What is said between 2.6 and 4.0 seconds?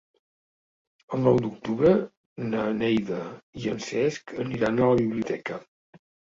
Neida i en